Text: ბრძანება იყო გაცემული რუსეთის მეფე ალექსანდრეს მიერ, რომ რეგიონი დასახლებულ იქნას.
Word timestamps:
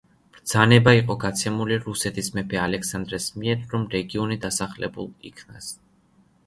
ბრძანება 0.35 0.93
იყო 0.99 1.17
გაცემული 1.23 1.77
რუსეთის 1.83 2.31
მეფე 2.39 2.61
ალექსანდრეს 2.63 3.29
მიერ, 3.43 3.61
რომ 3.75 3.87
რეგიონი 3.99 4.43
დასახლებულ 4.49 5.11
იქნას. 5.33 5.71